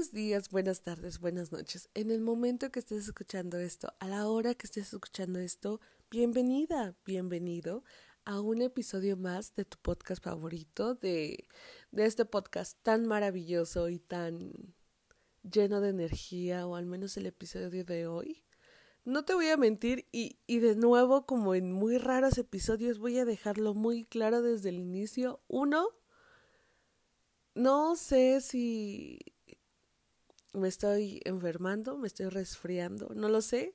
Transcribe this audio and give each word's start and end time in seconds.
buenos 0.00 0.14
días, 0.14 0.48
buenas 0.48 0.80
tardes, 0.80 1.20
buenas 1.20 1.52
noches. 1.52 1.90
En 1.92 2.10
el 2.10 2.22
momento 2.22 2.70
que 2.70 2.78
estés 2.78 3.06
escuchando 3.06 3.58
esto, 3.58 3.92
a 3.98 4.08
la 4.08 4.28
hora 4.28 4.54
que 4.54 4.66
estés 4.66 4.94
escuchando 4.94 5.38
esto, 5.40 5.78
bienvenida, 6.10 6.96
bienvenido 7.04 7.84
a 8.24 8.40
un 8.40 8.62
episodio 8.62 9.18
más 9.18 9.54
de 9.56 9.66
tu 9.66 9.76
podcast 9.76 10.24
favorito, 10.24 10.94
de, 10.94 11.46
de 11.90 12.06
este 12.06 12.24
podcast 12.24 12.78
tan 12.82 13.04
maravilloso 13.04 13.90
y 13.90 13.98
tan 13.98 14.74
lleno 15.42 15.82
de 15.82 15.90
energía, 15.90 16.66
o 16.66 16.76
al 16.76 16.86
menos 16.86 17.18
el 17.18 17.26
episodio 17.26 17.84
de 17.84 18.06
hoy. 18.06 18.42
No 19.04 19.26
te 19.26 19.34
voy 19.34 19.48
a 19.48 19.58
mentir 19.58 20.08
y, 20.12 20.38
y 20.46 20.60
de 20.60 20.76
nuevo, 20.76 21.26
como 21.26 21.54
en 21.54 21.72
muy 21.72 21.98
raros 21.98 22.38
episodios, 22.38 22.98
voy 22.98 23.18
a 23.18 23.26
dejarlo 23.26 23.74
muy 23.74 24.06
claro 24.06 24.40
desde 24.40 24.70
el 24.70 24.78
inicio. 24.78 25.42
Uno, 25.46 25.88
no 27.54 27.96
sé 27.96 28.40
si 28.40 29.18
me 30.52 30.68
estoy 30.68 31.20
enfermando, 31.24 31.96
me 31.96 32.06
estoy 32.06 32.28
resfriando, 32.28 33.10
no 33.14 33.28
lo 33.28 33.40
sé, 33.40 33.74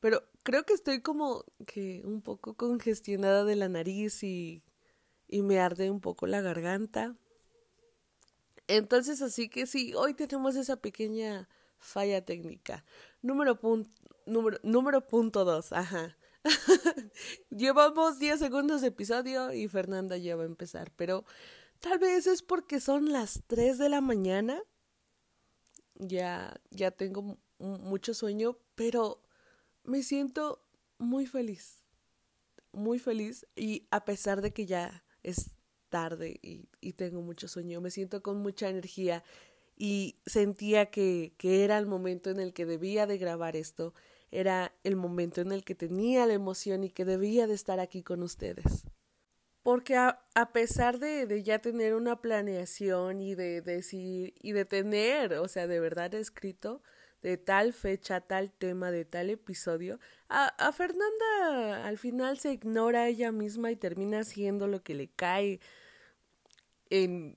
pero 0.00 0.22
creo 0.42 0.64
que 0.64 0.74
estoy 0.74 1.02
como 1.02 1.44
que 1.66 2.02
un 2.04 2.22
poco 2.22 2.54
congestionada 2.54 3.44
de 3.44 3.56
la 3.56 3.68
nariz 3.68 4.22
y, 4.22 4.62
y 5.28 5.42
me 5.42 5.60
arde 5.60 5.90
un 5.90 6.00
poco 6.00 6.26
la 6.26 6.40
garganta. 6.40 7.16
Entonces, 8.68 9.22
así 9.22 9.48
que 9.48 9.66
sí, 9.66 9.94
hoy 9.94 10.14
tenemos 10.14 10.56
esa 10.56 10.76
pequeña 10.76 11.48
falla 11.78 12.24
técnica. 12.24 12.84
Número, 13.22 13.58
número, 14.26 14.58
número 14.62 15.06
punto 15.06 15.44
dos, 15.44 15.72
ajá. 15.72 16.18
Llevamos 17.50 18.18
10 18.18 18.38
segundos 18.38 18.80
de 18.80 18.88
episodio 18.88 19.52
y 19.52 19.66
Fernanda 19.66 20.16
ya 20.16 20.36
va 20.36 20.44
a 20.44 20.46
empezar, 20.46 20.92
pero 20.96 21.24
Tal 21.80 21.98
vez 21.98 22.26
es 22.26 22.42
porque 22.42 22.80
son 22.80 23.12
las 23.12 23.42
3 23.46 23.78
de 23.78 23.88
la 23.88 24.00
mañana. 24.00 24.62
Ya, 25.98 26.60
ya 26.70 26.90
tengo 26.90 27.38
mucho 27.58 28.14
sueño, 28.14 28.58
pero 28.74 29.22
me 29.84 30.02
siento 30.02 30.62
muy 30.98 31.26
feliz. 31.26 31.82
Muy 32.72 32.98
feliz 32.98 33.46
y 33.56 33.86
a 33.90 34.04
pesar 34.04 34.42
de 34.42 34.52
que 34.52 34.66
ya 34.66 35.04
es 35.22 35.52
tarde 35.88 36.38
y, 36.42 36.68
y 36.80 36.92
tengo 36.92 37.22
mucho 37.22 37.48
sueño, 37.48 37.80
me 37.80 37.90
siento 37.90 38.22
con 38.22 38.42
mucha 38.42 38.68
energía 38.68 39.24
y 39.76 40.16
sentía 40.26 40.86
que, 40.90 41.34
que 41.38 41.64
era 41.64 41.78
el 41.78 41.86
momento 41.86 42.30
en 42.30 42.40
el 42.40 42.52
que 42.52 42.66
debía 42.66 43.06
de 43.06 43.16
grabar 43.18 43.56
esto, 43.56 43.94
era 44.30 44.74
el 44.84 44.96
momento 44.96 45.40
en 45.40 45.52
el 45.52 45.64
que 45.64 45.74
tenía 45.74 46.26
la 46.26 46.34
emoción 46.34 46.84
y 46.84 46.90
que 46.90 47.04
debía 47.04 47.46
de 47.46 47.54
estar 47.54 47.80
aquí 47.80 48.02
con 48.02 48.22
ustedes 48.22 48.84
porque 49.66 49.96
a, 49.96 50.24
a 50.36 50.52
pesar 50.52 51.00
de, 51.00 51.26
de, 51.26 51.42
ya 51.42 51.58
tener 51.58 51.96
una 51.96 52.20
planeación 52.20 53.20
y 53.20 53.34
de 53.34 53.62
decir 53.62 54.32
y 54.40 54.52
de 54.52 54.64
tener, 54.64 55.32
o 55.32 55.48
sea, 55.48 55.66
de 55.66 55.80
verdad 55.80 56.14
escrito 56.14 56.84
de 57.20 57.36
tal 57.36 57.72
fecha, 57.72 58.20
tal 58.20 58.52
tema, 58.52 58.92
de 58.92 59.04
tal 59.04 59.28
episodio, 59.28 59.98
a, 60.28 60.46
a 60.64 60.70
Fernanda 60.70 61.84
al 61.84 61.98
final 61.98 62.38
se 62.38 62.52
ignora 62.52 63.00
a 63.02 63.08
ella 63.08 63.32
misma 63.32 63.72
y 63.72 63.74
termina 63.76 64.20
haciendo 64.20 64.68
lo 64.68 64.84
que 64.84 64.94
le 64.94 65.08
cae 65.08 65.58
en, 66.88 67.36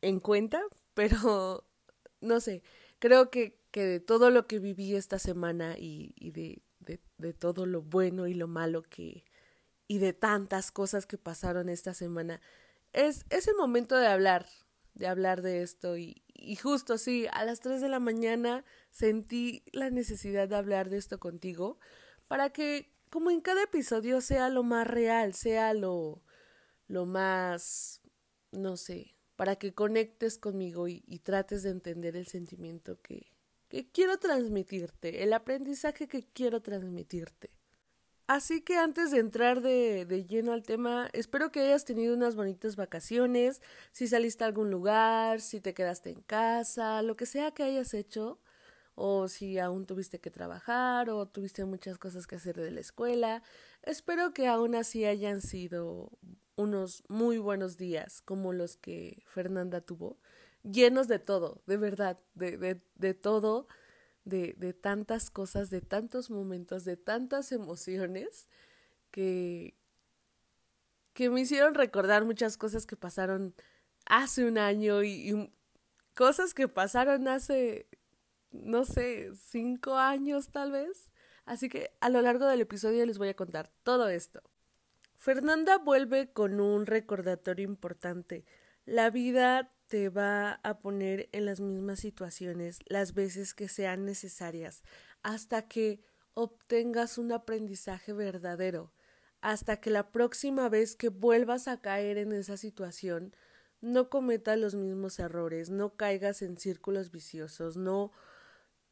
en 0.00 0.20
cuenta, 0.20 0.62
pero 0.94 1.66
no 2.22 2.40
sé, 2.40 2.62
creo 2.98 3.30
que, 3.30 3.58
que 3.70 3.84
de 3.84 4.00
todo 4.00 4.30
lo 4.30 4.46
que 4.46 4.60
viví 4.60 4.94
esta 4.94 5.18
semana 5.18 5.76
y, 5.76 6.14
y 6.16 6.30
de, 6.30 6.62
de, 6.78 7.00
de 7.18 7.34
todo 7.34 7.66
lo 7.66 7.82
bueno 7.82 8.28
y 8.28 8.32
lo 8.32 8.48
malo 8.48 8.82
que, 8.82 9.24
y 9.86 9.98
de 9.98 10.12
tantas 10.12 10.70
cosas 10.70 11.06
que 11.06 11.18
pasaron 11.18 11.68
esta 11.68 11.94
semana. 11.94 12.40
Es, 12.92 13.26
es 13.30 13.48
el 13.48 13.56
momento 13.56 13.96
de 13.96 14.06
hablar, 14.06 14.46
de 14.94 15.06
hablar 15.06 15.42
de 15.42 15.62
esto 15.62 15.96
y, 15.96 16.22
y 16.28 16.56
justo 16.56 16.98
sí, 16.98 17.26
a 17.32 17.44
las 17.44 17.60
3 17.60 17.80
de 17.80 17.88
la 17.88 18.00
mañana 18.00 18.64
sentí 18.90 19.64
la 19.72 19.90
necesidad 19.90 20.48
de 20.48 20.56
hablar 20.56 20.90
de 20.90 20.98
esto 20.98 21.18
contigo 21.18 21.78
para 22.28 22.50
que 22.50 22.92
como 23.10 23.30
en 23.30 23.40
cada 23.40 23.62
episodio 23.62 24.20
sea 24.20 24.48
lo 24.48 24.64
más 24.64 24.86
real, 24.88 25.34
sea 25.34 25.72
lo, 25.72 26.24
lo 26.88 27.06
más, 27.06 28.00
no 28.50 28.76
sé, 28.76 29.14
para 29.36 29.56
que 29.56 29.72
conectes 29.72 30.38
conmigo 30.38 30.88
y, 30.88 31.04
y 31.06 31.20
trates 31.20 31.62
de 31.62 31.70
entender 31.70 32.16
el 32.16 32.26
sentimiento 32.26 33.00
que, 33.00 33.32
que 33.68 33.88
quiero 33.90 34.18
transmitirte, 34.18 35.22
el 35.22 35.32
aprendizaje 35.32 36.08
que 36.08 36.24
quiero 36.24 36.60
transmitirte. 36.60 37.53
Así 38.26 38.62
que 38.62 38.78
antes 38.78 39.10
de 39.10 39.18
entrar 39.18 39.60
de, 39.60 40.06
de, 40.06 40.24
lleno 40.24 40.52
al 40.52 40.62
tema, 40.62 41.10
espero 41.12 41.52
que 41.52 41.60
hayas 41.60 41.84
tenido 41.84 42.14
unas 42.14 42.36
bonitas 42.36 42.74
vacaciones, 42.74 43.60
si 43.92 44.08
saliste 44.08 44.44
a 44.44 44.46
algún 44.46 44.70
lugar, 44.70 45.42
si 45.42 45.60
te 45.60 45.74
quedaste 45.74 46.10
en 46.10 46.22
casa, 46.22 47.02
lo 47.02 47.16
que 47.16 47.26
sea 47.26 47.50
que 47.52 47.64
hayas 47.64 47.92
hecho, 47.92 48.40
o 48.94 49.28
si 49.28 49.58
aún 49.58 49.86
tuviste 49.86 50.20
que 50.20 50.30
trabajar 50.30 51.10
o 51.10 51.26
tuviste 51.26 51.64
muchas 51.66 51.98
cosas 51.98 52.26
que 52.26 52.36
hacer 52.36 52.56
de 52.56 52.70
la 52.70 52.80
escuela. 52.80 53.42
Espero 53.82 54.32
que 54.32 54.46
aún 54.46 54.74
así 54.74 55.04
hayan 55.04 55.42
sido 55.42 56.10
unos 56.56 57.02
muy 57.08 57.38
buenos 57.38 57.76
días 57.76 58.22
como 58.22 58.52
los 58.52 58.76
que 58.76 59.22
Fernanda 59.26 59.80
tuvo, 59.80 60.18
llenos 60.62 61.08
de 61.08 61.18
todo, 61.18 61.60
de 61.66 61.76
verdad, 61.76 62.18
de, 62.34 62.56
de, 62.56 62.80
de 62.94 63.14
todo 63.14 63.66
de, 64.24 64.54
de 64.56 64.72
tantas 64.72 65.30
cosas, 65.30 65.70
de 65.70 65.80
tantos 65.80 66.30
momentos, 66.30 66.84
de 66.84 66.96
tantas 66.96 67.52
emociones 67.52 68.48
que, 69.10 69.74
que 71.12 71.30
me 71.30 71.42
hicieron 71.42 71.74
recordar 71.74 72.24
muchas 72.24 72.56
cosas 72.56 72.86
que 72.86 72.96
pasaron 72.96 73.54
hace 74.06 74.44
un 74.44 74.58
año 74.58 75.02
y, 75.02 75.30
y, 75.30 75.52
cosas 76.14 76.54
que 76.54 76.68
pasaron 76.68 77.28
hace, 77.28 77.86
no 78.50 78.84
sé, 78.84 79.30
cinco 79.34 79.96
años 79.96 80.48
tal 80.48 80.72
vez. 80.72 81.10
Así 81.44 81.68
que 81.68 81.92
a 82.00 82.08
lo 82.08 82.22
largo 82.22 82.46
del 82.46 82.62
episodio 82.62 83.04
les 83.04 83.18
voy 83.18 83.28
a 83.28 83.36
contar 83.36 83.70
todo 83.82 84.08
esto. 84.08 84.42
Fernanda 85.16 85.78
vuelve 85.78 86.32
con 86.32 86.60
un 86.60 86.86
recordatorio 86.86 87.64
importante. 87.64 88.44
La 88.86 89.08
vida 89.08 89.72
te 89.86 90.10
va 90.10 90.60
a 90.62 90.78
poner 90.78 91.28
en 91.32 91.46
las 91.46 91.60
mismas 91.60 92.00
situaciones 92.00 92.80
las 92.86 93.14
veces 93.14 93.54
que 93.54 93.68
sean 93.68 94.04
necesarias 94.04 94.82
hasta 95.22 95.68
que 95.68 96.02
obtengas 96.34 97.16
un 97.16 97.32
aprendizaje 97.32 98.12
verdadero, 98.12 98.92
hasta 99.40 99.80
que 99.80 99.90
la 99.90 100.10
próxima 100.10 100.68
vez 100.68 100.96
que 100.96 101.08
vuelvas 101.08 101.66
a 101.66 101.80
caer 101.80 102.18
en 102.18 102.32
esa 102.32 102.56
situación 102.56 103.34
no 103.80 104.10
cometas 104.10 104.58
los 104.58 104.74
mismos 104.74 105.18
errores, 105.18 105.70
no 105.70 105.96
caigas 105.96 106.42
en 106.42 106.58
círculos 106.58 107.10
viciosos, 107.10 107.76
no 107.76 108.12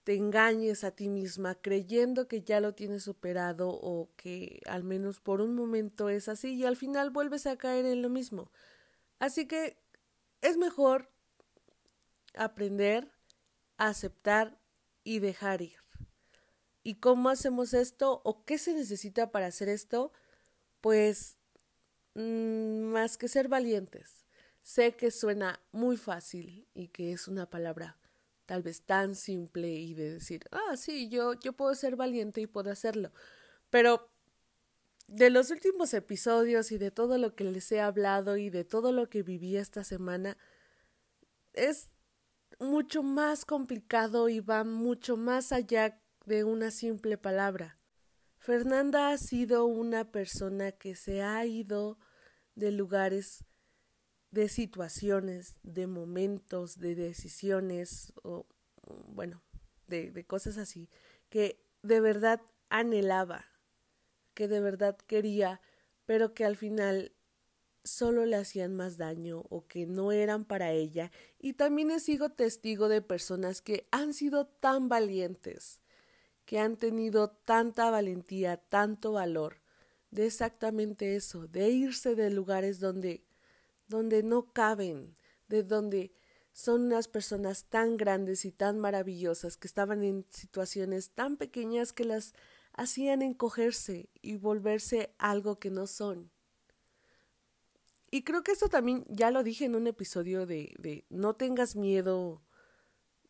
te 0.05 0.15
engañes 0.15 0.85
a 0.85 0.91
ti 0.93 1.09
misma 1.09 1.55
creyendo 1.55 2.29
que 2.29 2.43
ya 2.43 2.61
lo 2.61 2.75
tienes 2.75 3.03
superado 3.03 3.69
o 3.71 4.11
que 4.17 4.61
al 4.67 4.85
menos 4.85 5.21
por 5.21 5.41
un 5.41 5.55
momento 5.55 6.09
es 6.09 6.29
así 6.29 6.55
y 6.55 6.65
al 6.65 6.77
final 6.77 7.11
vuelves 7.11 7.47
a 7.47 7.57
caer 7.57 7.87
en 7.87 8.03
lo 8.03 8.09
mismo. 8.09 8.51
Así 9.19 9.47
que 9.47 9.81
es 10.43 10.57
mejor 10.59 11.11
aprender, 12.35 13.11
aceptar 13.79 14.59
y 15.05 15.21
dejar 15.21 15.63
ir. 15.63 15.79
¿Y 16.83 16.97
cómo 16.97 17.29
hacemos 17.31 17.75
esto 17.75 18.21
o 18.25 18.45
qué 18.45 18.59
se 18.59 18.75
necesita 18.75 19.31
para 19.31 19.47
hacer 19.47 19.69
esto? 19.69 20.13
Pues 20.81 21.39
mmm, 22.15 22.93
más 22.93 23.17
que 23.17 23.29
ser 23.29 23.49
valientes. 23.49 24.27
Sé 24.63 24.97
que 24.97 25.11
suena 25.11 25.61
muy 25.73 25.97
fácil 25.97 26.69
y 26.75 26.89
que 26.89 27.13
es 27.13 27.29
una 27.29 27.49
palabra 27.49 27.99
tal 28.47 28.63
vez 28.63 28.83
tan 28.83 29.15
simple 29.15 29.69
y 29.73 29.95
de 29.95 30.15
decir, 30.15 30.45
ah, 30.51 30.77
sí, 30.77 31.09
yo, 31.09 31.35
yo 31.35 31.53
puedo 31.53 31.75
ser 31.75 31.97
valiente 31.97 32.41
y 32.41 32.47
puedo 32.47 32.71
hacerlo. 32.71 33.13
Pero 33.71 34.12
de 35.07 35.31
los 35.31 35.51
últimos 35.51 35.95
episodios 35.95 36.73
y 36.73 36.79
de 36.79 36.91
todo 36.91 37.19
lo 37.19 37.35
que 37.35 37.45
les 37.45 37.71
he 37.73 37.81
hablado 37.81 38.37
y 38.37 38.51
de 38.51 38.65
todo 38.65 38.93
lo 38.93 39.09
que 39.09 39.23
viví 39.23 39.57
esta 39.57 39.85
semana, 39.85 40.37
es 41.53 41.91
mucho 42.59 43.03
más 43.03 43.44
complicado 43.44 44.29
y 44.29 44.41
va 44.41 44.65
mucho 44.65 45.17
más 45.17 45.53
allá 45.53 46.00
de 46.25 46.44
una 46.44 46.71
simple 46.71 47.19
palabra. 47.19 47.79
Fernanda 48.38 49.11
ha 49.11 49.19
sido 49.19 49.67
una 49.67 50.11
persona 50.11 50.73
que 50.73 50.94
se 50.94 51.23
ha 51.23 51.44
ido 51.47 51.99
de 52.55 52.73
lugares, 52.73 53.44
de 54.31 54.49
situaciones, 54.49 55.56
de 55.62 55.87
momentos, 55.87 56.79
de 56.79 56.94
decisiones 56.94 58.12
o 58.23 58.47
bueno, 59.09 59.43
de, 59.87 60.11
de 60.11 60.25
cosas 60.25 60.59
así, 60.59 60.88
que 61.29 61.65
de 61.82 62.00
verdad 62.00 62.41
anhelaba, 62.69 63.51
que 64.34 64.49
de 64.49 64.61
verdad 64.61 64.96
quería, 65.06 65.61
pero 66.06 66.34
que 66.34 66.44
al 66.44 66.56
final 66.56 67.12
solo 67.84 68.26
le 68.26 68.37
hacían 68.37 68.75
más 68.75 68.96
daño 68.96 69.44
o 69.50 69.67
que 69.67 69.87
no 69.87 70.12
eran 70.12 70.44
para 70.44 70.73
ella. 70.73 71.11
Y 71.38 71.55
también 71.55 71.90
he 71.90 72.00
sido 72.00 72.31
testigo 72.31 72.88
de 72.88 73.02
personas 73.02 73.61
que 73.61 73.87
han 73.90 74.14
sido 74.14 74.46
tan 74.46 74.88
valientes, 74.88 75.81
que 76.44 76.58
han 76.58 76.76
tenido 76.76 77.31
tanta 77.31 77.90
valentía, 77.90 78.56
tanto 78.56 79.12
valor, 79.12 79.56
de 80.11 80.26
exactamente 80.26 81.17
eso, 81.17 81.49
de 81.49 81.70
irse 81.70 82.14
de 82.14 82.31
lugares 82.31 82.81
donde 82.81 83.25
donde 83.93 84.23
no 84.23 84.52
caben, 84.52 85.17
de 85.49 85.62
donde 85.62 86.12
son 86.52 86.82
unas 86.82 87.08
personas 87.08 87.67
tan 87.67 87.96
grandes 87.96 88.44
y 88.44 88.52
tan 88.52 88.78
maravillosas 88.78 89.56
que 89.56 89.69
estaban 89.69 90.02
en 90.02 90.26
situaciones 90.31 91.11
tan 91.11 91.37
pequeñas 91.37 91.93
que 91.93 92.05
las 92.05 92.35
hacían 92.75 93.23
encogerse 93.23 94.09
y 94.21 94.37
volverse 94.37 95.15
algo 95.19 95.59
que 95.59 95.71
no 95.71 95.87
son. 95.87 96.31
Y 98.11 98.25
creo 98.25 98.43
que 98.43 98.53
esto 98.53 98.69
también 98.69 99.07
ya 99.09 99.31
lo 99.31 99.43
dije 99.43 99.65
en 99.65 99.75
un 99.75 99.87
episodio 99.87 100.45
de, 100.45 101.07
no 101.09 101.35
tengas 101.35 101.77
miedo 101.77 102.43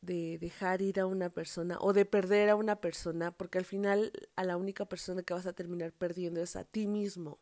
de 0.00 0.38
dejar 0.38 0.82
ir 0.82 0.98
a 0.98 1.06
una 1.06 1.30
persona 1.30 1.78
o 1.80 1.92
de 1.92 2.04
perder 2.04 2.50
a 2.50 2.56
una 2.56 2.80
persona, 2.80 3.30
porque 3.30 3.58
al 3.58 3.64
final 3.64 4.12
a 4.34 4.42
la 4.42 4.56
única 4.56 4.86
persona 4.86 5.22
que 5.22 5.34
vas 5.34 5.46
a 5.46 5.52
terminar 5.52 5.92
perdiendo 5.92 6.42
es 6.42 6.56
a 6.56 6.64
ti 6.64 6.88
mismo. 6.88 7.38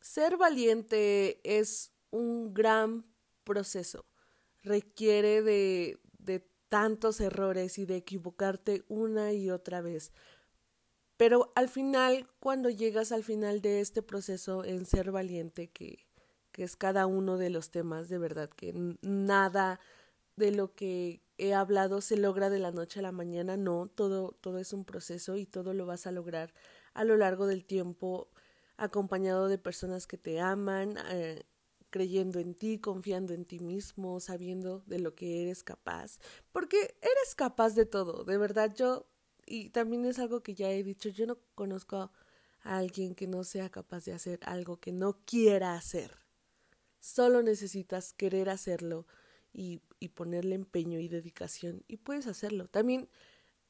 Ser 0.00 0.36
valiente 0.36 1.40
es 1.44 1.92
un 2.10 2.52
gran 2.52 3.06
proceso, 3.44 4.04
requiere 4.64 5.42
de, 5.42 6.00
de 6.18 6.40
tantos 6.68 7.20
errores 7.20 7.78
y 7.78 7.86
de 7.86 7.98
equivocarte 7.98 8.82
una 8.88 9.32
y 9.32 9.50
otra 9.50 9.80
vez. 9.80 10.10
Pero 11.22 11.52
al 11.54 11.68
final, 11.68 12.26
cuando 12.40 12.68
llegas 12.68 13.12
al 13.12 13.22
final 13.22 13.60
de 13.60 13.78
este 13.78 14.02
proceso 14.02 14.64
en 14.64 14.84
ser 14.86 15.12
valiente, 15.12 15.70
que, 15.70 16.04
que 16.50 16.64
es 16.64 16.74
cada 16.74 17.06
uno 17.06 17.38
de 17.38 17.48
los 17.48 17.70
temas, 17.70 18.08
de 18.08 18.18
verdad 18.18 18.50
que 18.50 18.96
nada 19.02 19.78
de 20.34 20.50
lo 20.50 20.74
que 20.74 21.22
he 21.38 21.54
hablado 21.54 22.00
se 22.00 22.16
logra 22.16 22.50
de 22.50 22.58
la 22.58 22.72
noche 22.72 22.98
a 22.98 23.02
la 23.02 23.12
mañana, 23.12 23.56
no, 23.56 23.86
todo, 23.86 24.32
todo 24.40 24.58
es 24.58 24.72
un 24.72 24.84
proceso 24.84 25.36
y 25.36 25.46
todo 25.46 25.74
lo 25.74 25.86
vas 25.86 26.08
a 26.08 26.10
lograr 26.10 26.52
a 26.92 27.04
lo 27.04 27.16
largo 27.16 27.46
del 27.46 27.64
tiempo, 27.64 28.28
acompañado 28.76 29.46
de 29.46 29.58
personas 29.58 30.08
que 30.08 30.18
te 30.18 30.40
aman, 30.40 30.96
eh, 31.12 31.44
creyendo 31.90 32.40
en 32.40 32.56
ti, 32.56 32.80
confiando 32.80 33.32
en 33.32 33.44
ti 33.44 33.60
mismo, 33.60 34.18
sabiendo 34.18 34.82
de 34.86 34.98
lo 34.98 35.14
que 35.14 35.42
eres 35.42 35.62
capaz, 35.62 36.18
porque 36.50 36.96
eres 37.00 37.36
capaz 37.36 37.76
de 37.76 37.86
todo, 37.86 38.24
de 38.24 38.38
verdad 38.38 38.74
yo, 38.74 39.06
y 39.46 39.70
también 39.70 40.04
es 40.04 40.18
algo 40.18 40.42
que 40.42 40.54
ya 40.54 40.70
he 40.70 40.82
dicho, 40.82 41.08
yo 41.08 41.26
no 41.26 41.38
conozco 41.54 41.96
a 42.62 42.78
alguien 42.78 43.14
que 43.14 43.26
no 43.26 43.44
sea 43.44 43.70
capaz 43.70 44.04
de 44.04 44.12
hacer 44.12 44.40
algo 44.42 44.78
que 44.78 44.92
no 44.92 45.18
quiera 45.24 45.74
hacer. 45.74 46.16
Solo 47.00 47.42
necesitas 47.42 48.12
querer 48.12 48.48
hacerlo 48.48 49.06
y, 49.52 49.80
y 49.98 50.08
ponerle 50.08 50.54
empeño 50.54 51.00
y 51.00 51.08
dedicación 51.08 51.84
y 51.88 51.96
puedes 51.96 52.26
hacerlo. 52.26 52.68
También 52.68 53.08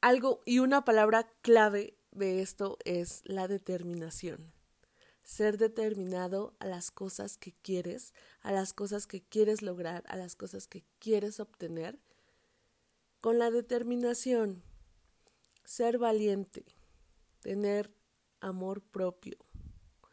algo 0.01 0.41
y 0.45 0.59
una 0.59 0.85
palabra 0.85 1.27
clave 1.41 1.97
de 2.11 2.41
esto 2.41 2.77
es 2.85 3.21
la 3.25 3.47
determinación. 3.47 4.53
Ser 5.23 5.57
determinado 5.57 6.53
a 6.59 6.67
las 6.67 6.91
cosas 6.91 7.37
que 7.37 7.53
quieres, 7.61 8.13
a 8.41 8.51
las 8.51 8.73
cosas 8.73 9.07
que 9.07 9.21
quieres 9.21 9.61
lograr, 9.61 10.03
a 10.07 10.17
las 10.17 10.35
cosas 10.35 10.67
que 10.67 10.83
quieres 10.99 11.39
obtener. 11.39 11.97
Con 13.21 13.39
la 13.39 13.49
determinación, 13.49 14.61
ser 15.63 15.97
valiente, 15.97 16.65
tener 17.41 17.93
amor 18.39 18.81
propio, 18.81 19.37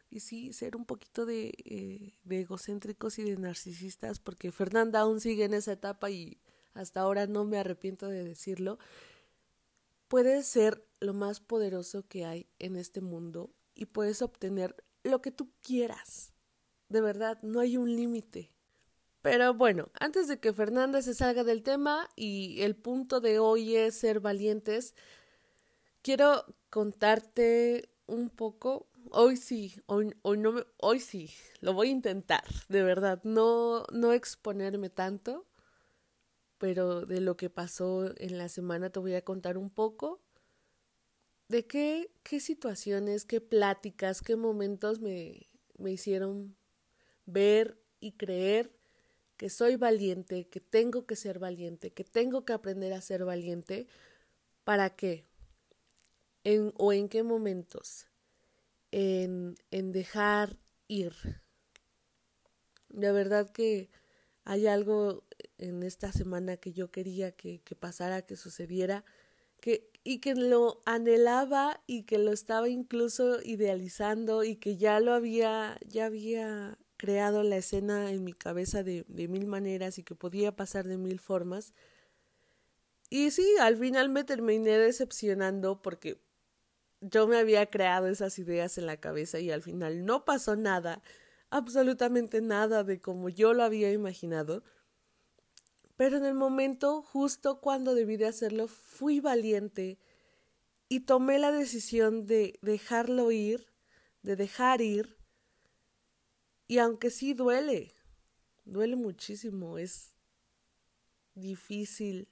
y 0.09 0.19
sí 0.19 0.51
ser 0.53 0.75
un 0.75 0.85
poquito 0.85 1.25
de, 1.25 1.53
eh, 1.63 2.13
de, 2.23 2.41
egocéntricos 2.41 3.17
y 3.17 3.23
de 3.23 3.37
narcisistas, 3.37 4.19
porque 4.19 4.51
Fernanda 4.51 4.99
aún 4.99 5.21
sigue 5.21 5.45
en 5.45 5.53
esa 5.53 5.71
etapa 5.71 6.09
y 6.11 6.41
hasta 6.73 7.01
ahora 7.01 7.27
no 7.27 7.45
me 7.45 7.57
arrepiento 7.57 8.07
de 8.07 8.23
decirlo, 8.23 8.77
puedes 10.07 10.45
ser 10.45 10.85
lo 10.99 11.13
más 11.13 11.39
poderoso 11.39 12.05
que 12.07 12.25
hay 12.25 12.47
en 12.59 12.75
este 12.75 12.99
mundo 12.99 13.53
y 13.73 13.85
puedes 13.85 14.21
obtener 14.21 14.75
lo 15.03 15.21
que 15.21 15.31
tú 15.31 15.49
quieras. 15.61 16.33
De 16.89 16.99
verdad, 16.99 17.41
no 17.41 17.61
hay 17.61 17.77
un 17.77 17.95
límite. 17.95 18.51
Pero 19.21 19.53
bueno, 19.53 19.89
antes 19.99 20.27
de 20.27 20.39
que 20.39 20.51
Fernanda 20.51 21.01
se 21.01 21.13
salga 21.13 21.43
del 21.43 21.63
tema 21.63 22.09
y 22.15 22.61
el 22.61 22.75
punto 22.75 23.21
de 23.21 23.39
hoy 23.39 23.75
es 23.77 23.95
ser 23.95 24.19
valientes, 24.19 24.95
quiero 26.01 26.45
contarte 26.69 27.89
un 28.07 28.29
poco 28.29 28.87
hoy 29.11 29.37
sí, 29.37 29.73
hoy, 29.85 30.15
hoy 30.21 30.37
no 30.37 30.51
me, 30.51 30.63
hoy 30.77 30.99
sí, 30.99 31.29
lo 31.59 31.73
voy 31.73 31.89
a 31.89 31.91
intentar, 31.91 32.43
de 32.69 32.83
verdad, 32.83 33.21
no, 33.23 33.85
no 33.91 34.13
exponerme 34.13 34.89
tanto, 34.89 35.45
pero 36.57 37.05
de 37.05 37.21
lo 37.21 37.37
que 37.37 37.49
pasó 37.49 38.13
en 38.17 38.37
la 38.37 38.49
semana 38.49 38.89
te 38.89 38.99
voy 38.99 39.15
a 39.15 39.23
contar 39.23 39.57
un 39.57 39.69
poco 39.69 40.21
de 41.47 41.65
qué, 41.67 42.11
qué 42.23 42.39
situaciones, 42.39 43.25
qué 43.25 43.41
pláticas, 43.41 44.21
qué 44.21 44.35
momentos 44.35 45.01
me, 45.01 45.49
me 45.77 45.91
hicieron 45.91 46.55
ver 47.25 47.77
y 47.99 48.13
creer 48.13 48.71
que 49.37 49.49
soy 49.49 49.75
valiente, 49.75 50.47
que 50.47 50.61
tengo 50.61 51.05
que 51.05 51.15
ser 51.15 51.39
valiente, 51.39 51.91
que 51.91 52.03
tengo 52.03 52.45
que 52.45 52.53
aprender 52.53 52.93
a 52.93 53.01
ser 53.01 53.25
valiente, 53.25 53.87
¿para 54.63 54.95
qué? 54.95 55.25
En, 56.43 56.73
o 56.77 56.91
en 56.91 57.07
qué 57.07 57.23
momentos 57.23 58.07
en, 58.91 59.55
en 59.71 59.91
dejar 59.91 60.57
ir. 60.87 61.13
De 62.89 63.11
verdad 63.11 63.49
que 63.49 63.89
hay 64.43 64.67
algo 64.67 65.23
en 65.57 65.83
esta 65.83 66.11
semana 66.11 66.57
que 66.57 66.73
yo 66.73 66.91
quería 66.91 67.31
que, 67.31 67.61
que 67.61 67.75
pasara, 67.75 68.23
que 68.23 68.35
sucediera, 68.35 69.05
que, 69.61 69.89
y 70.03 70.19
que 70.19 70.35
lo 70.35 70.81
anhelaba 70.85 71.81
y 71.87 72.03
que 72.03 72.17
lo 72.17 72.31
estaba 72.31 72.67
incluso 72.67 73.41
idealizando 73.43 74.43
y 74.43 74.55
que 74.55 74.77
ya 74.77 74.99
lo 74.99 75.13
había, 75.13 75.79
ya 75.87 76.05
había 76.05 76.77
creado 76.97 77.43
la 77.43 77.57
escena 77.57 78.11
en 78.11 78.23
mi 78.23 78.33
cabeza 78.33 78.83
de, 78.83 79.05
de 79.07 79.27
mil 79.27 79.47
maneras 79.47 79.97
y 79.97 80.03
que 80.03 80.15
podía 80.15 80.55
pasar 80.55 80.87
de 80.87 80.97
mil 80.97 81.19
formas. 81.19 81.73
Y 83.09 83.31
sí, 83.31 83.55
al 83.59 83.77
final 83.77 84.09
me 84.09 84.23
terminé 84.23 84.77
decepcionando 84.77 85.81
porque 85.81 86.19
yo 87.01 87.27
me 87.27 87.37
había 87.37 87.65
creado 87.65 88.07
esas 88.07 88.37
ideas 88.37 88.77
en 88.77 88.85
la 88.85 88.97
cabeza 88.97 89.39
y 89.39 89.51
al 89.51 89.63
final 89.63 90.05
no 90.05 90.23
pasó 90.23 90.55
nada, 90.55 91.01
absolutamente 91.49 92.41
nada 92.41 92.83
de 92.83 93.01
como 93.01 93.27
yo 93.29 93.53
lo 93.53 93.63
había 93.63 93.91
imaginado. 93.91 94.63
Pero 95.97 96.17
en 96.17 96.25
el 96.25 96.35
momento, 96.35 97.01
justo 97.01 97.59
cuando 97.59 97.95
debí 97.95 98.17
de 98.17 98.27
hacerlo, 98.27 98.67
fui 98.67 99.19
valiente 99.19 99.99
y 100.89 101.01
tomé 101.01 101.39
la 101.39 101.51
decisión 101.51 102.27
de 102.27 102.59
dejarlo 102.61 103.31
ir, 103.31 103.67
de 104.21 104.35
dejar 104.35 104.81
ir. 104.81 105.17
Y 106.67 106.77
aunque 106.77 107.09
sí 107.09 107.33
duele, 107.33 107.93
duele 108.63 108.95
muchísimo, 108.95 109.77
es 109.77 110.11
difícil 111.33 112.27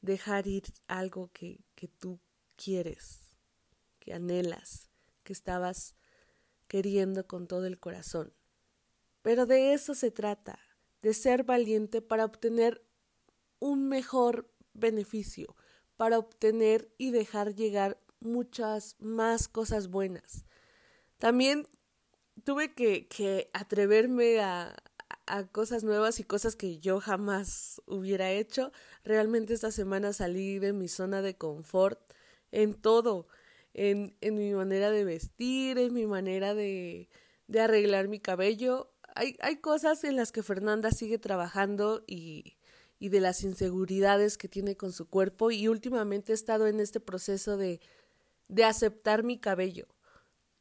dejar 0.00 0.46
ir 0.46 0.64
algo 0.86 1.30
que, 1.32 1.60
que 1.74 1.88
tú 1.88 2.18
quieres 2.56 3.23
que 4.04 4.12
anhelas, 4.12 4.90
que 5.24 5.32
estabas 5.32 5.96
queriendo 6.68 7.26
con 7.26 7.48
todo 7.48 7.66
el 7.66 7.80
corazón. 7.80 8.32
Pero 9.22 9.46
de 9.46 9.72
eso 9.72 9.94
se 9.94 10.10
trata, 10.10 10.58
de 11.02 11.14
ser 11.14 11.44
valiente 11.44 12.02
para 12.02 12.24
obtener 12.24 12.84
un 13.58 13.88
mejor 13.88 14.50
beneficio, 14.74 15.56
para 15.96 16.18
obtener 16.18 16.92
y 16.98 17.10
dejar 17.10 17.54
llegar 17.54 17.98
muchas 18.20 18.96
más 18.98 19.48
cosas 19.48 19.88
buenas. 19.88 20.44
También 21.18 21.66
tuve 22.44 22.74
que, 22.74 23.50
atreverme 23.52 24.40
a, 24.40 24.76
a 25.26 25.46
cosas 25.46 25.84
nuevas 25.84 26.20
y 26.20 26.24
cosas 26.24 26.56
que 26.56 26.78
yo 26.78 27.00
jamás 27.00 27.80
hubiera 27.86 28.30
hecho. 28.30 28.72
Realmente 29.04 29.54
esta 29.54 29.70
semana 29.70 30.12
salí 30.12 30.58
de 30.58 30.72
mi 30.72 30.88
zona 30.88 31.22
de 31.22 31.36
confort 31.36 32.00
en 32.50 32.74
todo, 32.74 33.26
en, 33.74 34.16
en 34.20 34.36
mi 34.36 34.52
manera 34.54 34.90
de 34.90 35.04
vestir, 35.04 35.78
en 35.78 35.92
mi 35.92 36.06
manera 36.06 36.54
de, 36.54 37.08
de 37.48 37.60
arreglar 37.60 38.08
mi 38.08 38.20
cabello. 38.20 38.92
Hay, 39.14 39.36
hay 39.40 39.56
cosas 39.56 40.04
en 40.04 40.16
las 40.16 40.32
que 40.32 40.42
Fernanda 40.42 40.90
sigue 40.90 41.18
trabajando 41.18 42.02
y, 42.06 42.56
y 42.98 43.10
de 43.10 43.20
las 43.20 43.44
inseguridades 43.44 44.38
que 44.38 44.48
tiene 44.48 44.76
con 44.76 44.92
su 44.92 45.08
cuerpo 45.08 45.50
y 45.50 45.68
últimamente 45.68 46.32
he 46.32 46.34
estado 46.34 46.66
en 46.66 46.80
este 46.80 47.00
proceso 47.00 47.56
de, 47.56 47.80
de 48.48 48.64
aceptar 48.64 49.22
mi 49.22 49.38
cabello. 49.38 49.86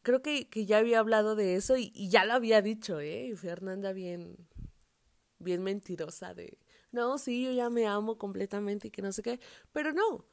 Creo 0.02 0.22
que, 0.22 0.50
que 0.50 0.66
ya 0.66 0.80
había 0.80 1.00
hablado 1.00 1.36
de 1.36 1.56
eso 1.56 1.78
y, 1.78 1.92
y 1.96 2.10
ya 2.10 2.26
lo 2.26 2.34
había 2.34 2.62
dicho, 2.62 3.00
¿eh? 3.00 3.34
Fernanda 3.38 3.94
bien, 3.94 4.36
bien 5.40 5.64
mentirosa 5.64 6.34
de, 6.34 6.58
no, 6.92 7.18
sí, 7.18 7.46
yo 7.46 7.52
ya 7.54 7.70
me 7.70 7.88
amo 7.88 8.18
completamente 8.18 8.90
y 8.90 8.92
que 8.92 9.02
no 9.02 9.14
sé 9.14 9.24
qué, 9.24 9.40
pero 9.72 9.94
no, 9.94 10.26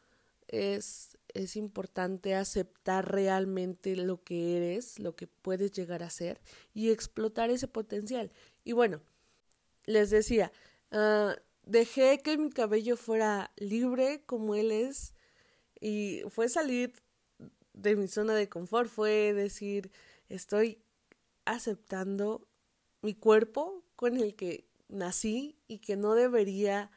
es, 0.48 1.09
es 1.34 1.56
importante 1.56 2.34
aceptar 2.34 3.10
realmente 3.12 3.96
lo 3.96 4.22
que 4.22 4.56
eres, 4.56 4.98
lo 4.98 5.16
que 5.16 5.26
puedes 5.26 5.72
llegar 5.72 6.02
a 6.02 6.10
ser 6.10 6.40
y 6.74 6.90
explotar 6.90 7.50
ese 7.50 7.68
potencial. 7.68 8.32
Y 8.64 8.72
bueno, 8.72 9.00
les 9.86 10.10
decía, 10.10 10.52
uh, 10.92 11.32
dejé 11.64 12.20
que 12.22 12.36
mi 12.38 12.50
cabello 12.50 12.96
fuera 12.96 13.52
libre 13.56 14.22
como 14.26 14.54
él 14.54 14.70
es 14.70 15.14
y 15.80 16.22
fue 16.28 16.48
salir 16.48 16.92
de 17.72 17.96
mi 17.96 18.08
zona 18.08 18.34
de 18.34 18.48
confort, 18.48 18.90
fue 18.90 19.32
decir, 19.32 19.90
estoy 20.28 20.82
aceptando 21.44 22.46
mi 23.02 23.14
cuerpo 23.14 23.84
con 23.96 24.16
el 24.16 24.34
que 24.34 24.68
nací 24.88 25.58
y 25.66 25.78
que 25.78 25.96
no 25.96 26.14
debería 26.14 26.90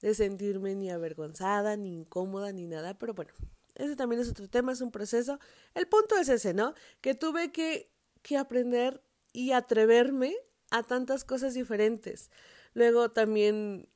de 0.00 0.14
sentirme 0.14 0.74
ni 0.74 0.90
avergonzada, 0.90 1.76
ni 1.76 1.94
incómoda, 1.94 2.52
ni 2.52 2.66
nada, 2.66 2.98
pero 2.98 3.14
bueno, 3.14 3.32
ese 3.78 3.96
también 3.96 4.20
es 4.20 4.28
otro 4.28 4.48
tema, 4.48 4.72
es 4.72 4.80
un 4.80 4.90
proceso. 4.90 5.38
El 5.74 5.86
punto 5.86 6.16
es 6.16 6.28
ese, 6.28 6.52
¿no? 6.52 6.74
Que 7.00 7.14
tuve 7.14 7.52
que, 7.52 7.90
que 8.22 8.36
aprender 8.36 9.02
y 9.32 9.52
atreverme 9.52 10.34
a 10.70 10.82
tantas 10.82 11.24
cosas 11.24 11.54
diferentes. 11.54 12.30
Luego 12.74 13.10
también 13.10 13.88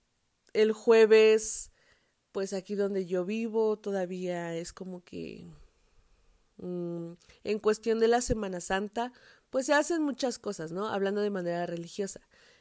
el 0.53 0.73
jueves, 0.73 1.73
pues 2.31 2.53
aquí 2.53 2.75
donde 2.75 3.07
yo 3.07 3.25
vivo, 3.25 3.79
todavía 3.79 4.55
es 4.55 4.73
como 4.73 5.03
que 5.05 5.47
mm, 6.59 7.12
en 7.45 7.59
cuestión 7.59 8.01
de 8.01 8.09
la 8.09 8.21
Semana 8.21 8.61
Santa, 8.61 9.12
pues 9.51 9.67
se 9.67 9.75
hacen 9.75 10.03
muchas 10.03 10.39
cosas, 10.39 10.73
¿no? 10.73 10.89
Hablando 10.89 11.21
de 11.21 11.31
manera 11.31 11.67
religiosa. 11.67 12.21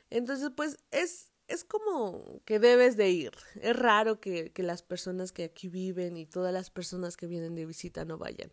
Entonces, 0.09 0.49
pues 0.55 0.77
es, 0.91 1.30
es 1.51 1.63
como 1.63 2.41
que 2.45 2.59
debes 2.59 2.97
de 2.97 3.09
ir. 3.09 3.31
Es 3.61 3.75
raro 3.75 4.19
que, 4.19 4.51
que 4.51 4.63
las 4.63 4.81
personas 4.81 5.31
que 5.31 5.43
aquí 5.43 5.67
viven 5.67 6.17
y 6.17 6.25
todas 6.25 6.53
las 6.53 6.69
personas 6.69 7.17
que 7.17 7.27
vienen 7.27 7.55
de 7.55 7.65
visita 7.65 8.05
no 8.05 8.17
vayan. 8.17 8.51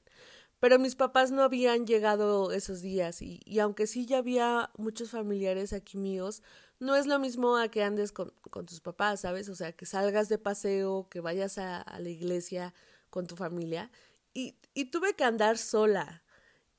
Pero 0.61 0.78
mis 0.78 0.97
papás 0.97 1.31
no 1.31 1.43
habían 1.43 1.87
llegado 1.87 2.50
esos 2.50 2.83
días 2.83 3.23
y, 3.23 3.40
y, 3.45 3.61
aunque 3.61 3.87
sí 3.87 4.07
ya 4.07 4.19
había 4.19 4.71
muchos 4.76 5.11
familiares 5.11 5.73
aquí 5.73 5.97
míos, 5.97 6.43
no 6.81 6.97
es 6.97 7.07
lo 7.07 7.21
mismo 7.21 7.57
a 7.57 7.69
que 7.69 7.85
andes 7.85 8.11
con, 8.11 8.33
con 8.50 8.67
tus 8.67 8.81
papás, 8.81 9.21
¿sabes? 9.21 9.49
O 9.49 9.55
sea, 9.55 9.73
que 9.73 9.87
salgas 9.87 10.28
de 10.28 10.38
paseo, 10.38 11.09
que 11.11 11.21
vayas 11.21 11.59
a, 11.59 11.81
a 11.81 12.00
la 12.00 12.09
iglesia 12.09 12.75
con 13.11 13.26
tu 13.28 13.37
familia. 13.37 13.90
Y, 14.35 14.57
y 14.75 14.87
tuve 14.87 15.14
que 15.14 15.25
andar 15.25 15.59
sola. 15.59 16.25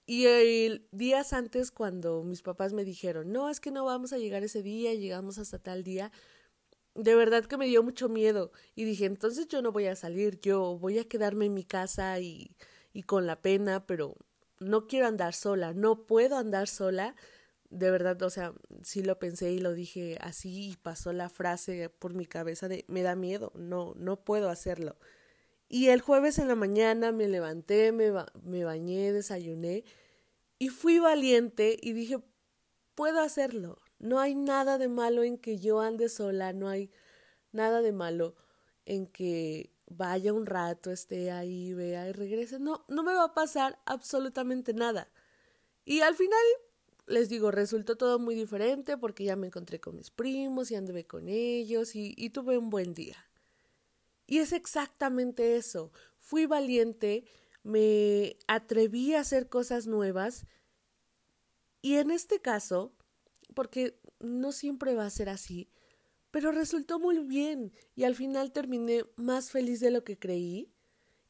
Y 0.10 0.26
el, 0.26 0.88
días 0.92 1.34
antes, 1.34 1.72
cuando 1.72 2.24
mis 2.24 2.42
papás 2.42 2.74
me 2.74 2.84
dijeron, 2.84 3.32
no, 3.32 3.50
es 3.50 3.60
que 3.60 3.72
no 3.72 3.86
vamos 3.86 4.12
a 4.14 4.18
llegar 4.18 4.44
ese 4.44 4.64
día, 4.64 4.94
llegamos 4.96 5.38
hasta 5.38 5.60
tal 5.60 5.84
día, 5.84 6.12
de 6.96 7.16
verdad 7.16 7.46
que 7.46 7.58
me 7.58 7.68
dio 7.68 7.84
mucho 7.84 8.10
miedo. 8.10 8.52
Y 8.76 8.86
dije, 8.86 9.06
entonces 9.06 9.48
yo 9.48 9.62
no 9.62 9.72
voy 9.72 9.86
a 9.86 9.96
salir, 9.96 10.40
yo 10.42 10.78
voy 10.80 11.00
a 11.00 11.08
quedarme 11.08 11.46
en 11.46 11.54
mi 11.54 11.64
casa 11.64 12.20
y 12.20 12.56
y 12.94 13.04
con 13.04 13.26
la 13.28 13.42
pena, 13.42 13.86
pero 13.86 14.16
no 14.60 14.88
quiero 14.88 15.08
andar 15.08 15.34
sola, 15.34 15.74
no 15.74 16.06
puedo 16.06 16.38
andar 16.38 16.68
sola. 16.68 17.16
De 17.70 17.92
verdad, 17.92 18.22
o 18.24 18.30
sea, 18.30 18.54
sí 18.84 19.04
lo 19.04 19.20
pensé 19.20 19.52
y 19.52 19.60
lo 19.60 19.74
dije 19.74 20.18
así 20.22 20.72
y 20.72 20.76
pasó 20.78 21.14
la 21.14 21.30
frase 21.30 21.90
por 21.90 22.14
mi 22.14 22.26
cabeza 22.26 22.68
de 22.68 22.84
me 22.88 23.04
da 23.04 23.16
miedo, 23.16 23.52
no, 23.56 23.94
no 23.96 24.24
puedo 24.24 24.50
hacerlo. 24.50 24.98
Y 25.70 25.90
el 25.90 26.02
jueves 26.02 26.40
en 26.40 26.48
la 26.48 26.56
mañana 26.56 27.12
me 27.12 27.28
levanté, 27.28 27.92
me, 27.92 28.10
ba 28.10 28.32
me 28.44 28.64
bañé, 28.64 29.14
desayuné 29.14 29.84
y 30.58 30.70
fui 30.70 31.00
valiente 31.00 31.78
y 31.82 31.94
dije, 31.94 32.18
puedo 32.96 33.22
hacerlo. 33.22 33.80
No 34.00 34.20
hay 34.20 34.36
nada 34.36 34.78
de 34.78 34.88
malo 34.88 35.24
en 35.24 35.38
que 35.38 35.60
yo 35.60 35.80
ande 35.80 36.10
sola, 36.10 36.54
no 36.54 36.68
hay 36.68 36.92
nada 37.52 37.82
de 37.82 37.92
malo 37.92 38.36
en 38.86 39.08
que 39.08 39.72
vaya 39.88 40.34
un 40.34 40.48
rato, 40.48 40.92
esté 40.92 41.32
ahí, 41.32 41.74
vea 41.74 42.10
y 42.10 42.14
regrese. 42.14 42.60
No, 42.60 42.86
no 42.88 43.04
me 43.04 43.14
va 43.14 43.26
a 43.26 43.34
pasar 43.34 43.80
absolutamente 43.86 44.74
nada. 44.74 45.12
Y 45.86 46.02
al 46.02 46.16
final, 46.16 46.40
les 47.08 47.30
digo, 47.30 47.52
resultó 47.52 47.96
todo 47.96 48.20
muy 48.20 48.36
diferente 48.36 48.98
porque 48.98 49.24
ya 49.24 49.36
me 49.36 49.48
encontré 49.48 49.80
con 49.80 49.96
mis 49.96 50.12
primos 50.12 50.72
y 50.72 50.76
anduve 50.76 51.06
con 51.06 51.30
ellos 51.30 51.96
y, 51.96 52.16
y 52.18 52.32
tuve 52.32 52.58
un 52.58 52.70
buen 52.70 52.94
día. 52.94 53.29
Y 54.30 54.38
es 54.38 54.54
exactamente 54.54 55.56
eso. 55.56 55.92
Fui 56.20 56.46
valiente, 56.46 57.26
me 57.64 58.38
atreví 58.48 59.16
a 59.16 59.22
hacer 59.22 59.50
cosas 59.50 59.88
nuevas 59.88 60.46
y 61.82 61.96
en 61.96 62.12
este 62.12 62.40
caso, 62.40 62.94
porque 63.56 64.00
no 64.20 64.52
siempre 64.52 64.94
va 64.94 65.08
a 65.08 65.10
ser 65.10 65.30
así, 65.30 65.72
pero 66.30 66.52
resultó 66.52 67.00
muy 67.00 67.18
bien 67.18 67.74
y 67.96 68.04
al 68.04 68.14
final 68.14 68.52
terminé 68.52 69.04
más 69.16 69.50
feliz 69.50 69.80
de 69.80 69.90
lo 69.90 70.04
que 70.04 70.20
creí. 70.20 70.72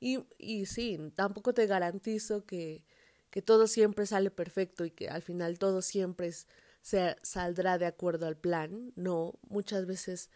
Y, 0.02 0.20
y 0.38 0.66
sí, 0.66 1.00
tampoco 1.16 1.54
te 1.54 1.68
garantizo 1.68 2.46
que, 2.46 2.84
que 3.30 3.42
todo 3.42 3.68
siempre 3.68 4.08
sale 4.08 4.30
perfecto 4.30 4.84
y 4.84 4.92
que 4.92 5.08
al 5.08 5.22
final 5.22 5.58
todo 5.58 5.82
siempre 5.82 6.34
se 6.82 7.16
saldrá 7.22 7.78
de 7.78 7.86
acuerdo 7.86 8.28
al 8.28 8.36
plan. 8.36 8.92
No, 8.98 9.40
muchas 9.48 9.86
veces 9.86 10.30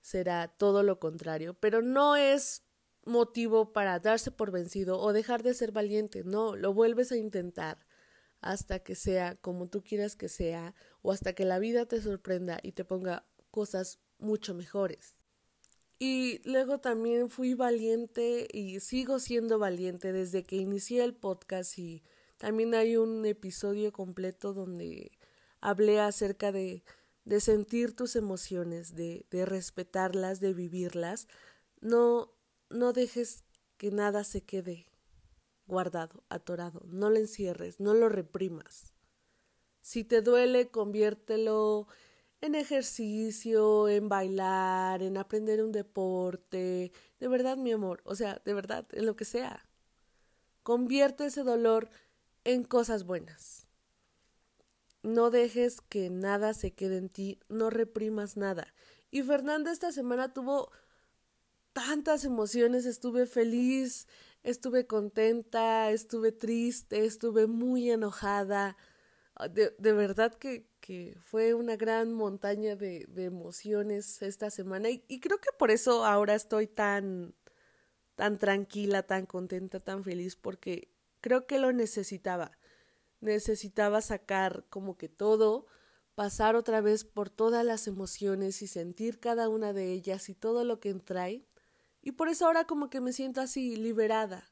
será 0.00 0.48
todo 0.48 0.82
lo 0.82 0.98
contrario, 0.98 1.54
pero 1.54 1.82
no 1.82 2.16
es 2.16 2.64
motivo 3.04 3.72
para 3.72 3.98
darse 3.98 4.30
por 4.30 4.50
vencido 4.50 5.00
o 5.00 5.12
dejar 5.12 5.42
de 5.42 5.54
ser 5.54 5.72
valiente, 5.72 6.22
no, 6.24 6.56
lo 6.56 6.74
vuelves 6.74 7.12
a 7.12 7.16
intentar 7.16 7.86
hasta 8.40 8.78
que 8.78 8.94
sea 8.94 9.36
como 9.36 9.68
tú 9.68 9.82
quieras 9.82 10.16
que 10.16 10.28
sea 10.28 10.74
o 11.02 11.12
hasta 11.12 11.34
que 11.34 11.44
la 11.44 11.58
vida 11.58 11.86
te 11.86 12.00
sorprenda 12.00 12.58
y 12.62 12.72
te 12.72 12.84
ponga 12.84 13.26
cosas 13.50 14.00
mucho 14.18 14.54
mejores. 14.54 15.16
Y 15.98 16.40
luego 16.48 16.78
también 16.78 17.28
fui 17.28 17.52
valiente 17.52 18.48
y 18.50 18.80
sigo 18.80 19.18
siendo 19.18 19.58
valiente 19.58 20.12
desde 20.12 20.42
que 20.42 20.56
inicié 20.56 21.04
el 21.04 21.14
podcast 21.14 21.78
y 21.78 22.02
también 22.38 22.74
hay 22.74 22.96
un 22.96 23.26
episodio 23.26 23.92
completo 23.92 24.54
donde 24.54 25.12
hablé 25.60 26.00
acerca 26.00 26.52
de, 26.52 26.82
de 27.30 27.38
sentir 27.38 27.94
tus 27.94 28.16
emociones, 28.16 28.96
de, 28.96 29.24
de 29.30 29.46
respetarlas, 29.46 30.40
de 30.40 30.52
vivirlas. 30.52 31.28
No, 31.80 32.34
no 32.70 32.92
dejes 32.92 33.44
que 33.76 33.92
nada 33.92 34.24
se 34.24 34.40
quede 34.42 34.86
guardado, 35.64 36.24
atorado. 36.28 36.82
No 36.86 37.08
lo 37.08 37.18
encierres, 37.18 37.78
no 37.78 37.94
lo 37.94 38.08
reprimas. 38.08 38.94
Si 39.80 40.02
te 40.02 40.22
duele, 40.22 40.72
conviértelo 40.72 41.86
en 42.40 42.56
ejercicio, 42.56 43.88
en 43.88 44.08
bailar, 44.08 45.00
en 45.00 45.16
aprender 45.16 45.62
un 45.62 45.70
deporte, 45.70 46.90
de 47.20 47.28
verdad, 47.28 47.56
mi 47.56 47.70
amor, 47.70 48.02
o 48.06 48.16
sea, 48.16 48.42
de 48.44 48.54
verdad, 48.54 48.88
en 48.90 49.06
lo 49.06 49.14
que 49.14 49.24
sea. 49.24 49.70
Convierte 50.64 51.26
ese 51.26 51.44
dolor 51.44 51.90
en 52.42 52.64
cosas 52.64 53.04
buenas. 53.04 53.69
No 55.02 55.30
dejes 55.30 55.80
que 55.80 56.10
nada 56.10 56.54
se 56.54 56.72
quede 56.72 56.98
en 56.98 57.08
ti, 57.08 57.40
no 57.48 57.70
reprimas 57.70 58.36
nada. 58.36 58.74
Y 59.10 59.22
Fernanda 59.22 59.72
esta 59.72 59.92
semana 59.92 60.32
tuvo 60.32 60.70
tantas 61.72 62.24
emociones, 62.24 62.86
estuve 62.86 63.26
feliz, 63.26 64.06
estuve 64.42 64.86
contenta, 64.86 65.90
estuve 65.90 66.32
triste, 66.32 67.04
estuve 67.04 67.46
muy 67.46 67.90
enojada. 67.90 68.76
De, 69.52 69.74
de 69.78 69.92
verdad 69.92 70.34
que, 70.34 70.68
fue 71.22 71.54
una 71.54 71.76
gran 71.76 72.12
montaña 72.12 72.74
de, 72.74 73.06
de 73.08 73.24
emociones 73.24 74.22
esta 74.22 74.50
semana 74.50 74.90
y, 74.90 75.04
y, 75.06 75.20
creo 75.20 75.38
que 75.38 75.50
por 75.56 75.70
eso 75.70 76.04
ahora 76.04 76.34
estoy 76.34 76.66
tan 76.66 77.32
tan 78.20 78.38
tranquila, 78.38 79.02
tan 79.02 79.24
contenta, 79.24 79.80
tan 79.80 80.04
feliz 80.04 80.36
porque 80.36 80.90
creo 81.22 81.46
que 81.46 81.58
lo 81.58 81.72
necesitaba. 81.72 82.52
Necesitaba 83.20 84.00
sacar 84.00 84.66
como 84.70 84.96
que 84.96 85.08
todo, 85.08 85.66
pasar 86.14 86.56
otra 86.56 86.80
vez 86.80 87.04
por 87.04 87.30
todas 87.30 87.64
las 87.64 87.86
emociones 87.86 88.62
y 88.62 88.66
sentir 88.66 89.20
cada 89.20 89.48
una 89.48 89.72
de 89.72 89.92
ellas 89.92 90.28
y 90.28 90.34
todo 90.34 90.64
lo 90.64 90.80
que 90.80 90.94
trae. 90.94 91.46
Y 92.02 92.12
por 92.12 92.28
eso 92.28 92.46
ahora 92.46 92.66
como 92.66 92.90
que 92.90 93.00
me 93.00 93.12
siento 93.12 93.40
así, 93.40 93.76
liberada. 93.76 94.50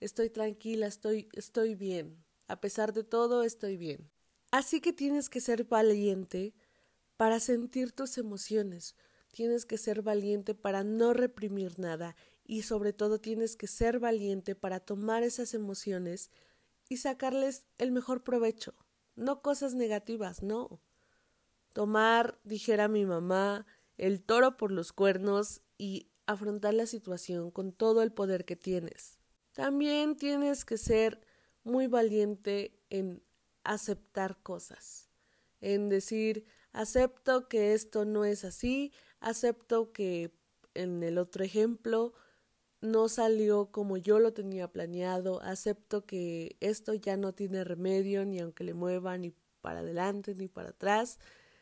Estoy 0.00 0.30
tranquila, 0.30 0.86
estoy, 0.86 1.28
estoy 1.32 1.74
bien. 1.74 2.24
A 2.46 2.60
pesar 2.60 2.92
de 2.92 3.04
todo, 3.04 3.42
estoy 3.42 3.76
bien. 3.76 4.10
Así 4.50 4.80
que 4.80 4.92
tienes 4.92 5.28
que 5.30 5.40
ser 5.40 5.64
valiente 5.64 6.54
para 7.16 7.38
sentir 7.38 7.92
tus 7.92 8.18
emociones, 8.18 8.96
tienes 9.30 9.66
que 9.66 9.78
ser 9.78 10.02
valiente 10.02 10.54
para 10.54 10.82
no 10.82 11.12
reprimir 11.12 11.78
nada 11.78 12.16
y 12.44 12.62
sobre 12.62 12.92
todo 12.92 13.20
tienes 13.20 13.56
que 13.56 13.66
ser 13.66 14.00
valiente 14.00 14.54
para 14.54 14.80
tomar 14.80 15.22
esas 15.22 15.54
emociones 15.54 16.30
y 16.90 16.98
sacarles 16.98 17.64
el 17.78 17.92
mejor 17.92 18.22
provecho, 18.24 18.74
no 19.14 19.40
cosas 19.40 19.74
negativas, 19.74 20.42
no. 20.42 20.82
Tomar, 21.72 22.40
dijera 22.42 22.88
mi 22.88 23.06
mamá, 23.06 23.64
el 23.96 24.20
toro 24.20 24.56
por 24.56 24.72
los 24.72 24.92
cuernos 24.92 25.62
y 25.78 26.10
afrontar 26.26 26.74
la 26.74 26.86
situación 26.86 27.52
con 27.52 27.72
todo 27.72 28.02
el 28.02 28.12
poder 28.12 28.44
que 28.44 28.56
tienes. 28.56 29.18
También 29.52 30.16
tienes 30.16 30.64
que 30.64 30.78
ser 30.78 31.20
muy 31.62 31.86
valiente 31.86 32.82
en 32.90 33.22
aceptar 33.62 34.42
cosas, 34.42 35.10
en 35.60 35.88
decir, 35.88 36.44
acepto 36.72 37.48
que 37.48 37.72
esto 37.72 38.04
no 38.04 38.24
es 38.24 38.44
así, 38.44 38.92
acepto 39.20 39.92
que 39.92 40.32
en 40.74 41.04
el 41.04 41.18
otro 41.18 41.44
ejemplo 41.44 42.14
no 42.80 43.08
salió 43.08 43.66
como 43.70 43.96
yo 43.96 44.18
lo 44.18 44.32
tenía 44.32 44.68
planeado, 44.68 45.42
acepto 45.42 46.06
que 46.06 46.56
esto 46.60 46.94
ya 46.94 47.16
no 47.16 47.34
tiene 47.34 47.64
remedio 47.64 48.24
ni 48.24 48.40
aunque 48.40 48.64
le 48.64 48.74
mueva 48.74 49.16
ni 49.18 49.34
para 49.60 49.80
adelante 49.80 50.34
ni 50.34 50.48
para 50.48 50.70
atrás. 50.70 51.18